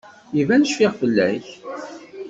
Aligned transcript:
Iban 0.41 0.63
cfiɣ 0.69 0.91
fell-ak. 0.99 1.47